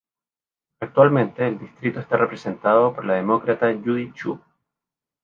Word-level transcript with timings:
Actualmente 0.79 1.47
el 1.47 1.59
distrito 1.59 1.99
está 1.99 2.17
representado 2.17 2.95
por 2.95 3.05
la 3.05 3.13
Demócrata 3.13 3.71
Judy 3.71 4.11
Chu. 4.13 4.41